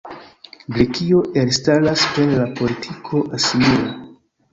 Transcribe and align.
Grekio 0.77 1.19
elstaras 1.41 2.05
per 2.15 2.25
la 2.39 2.47
politiko 2.61 3.21
asimila. 3.39 3.93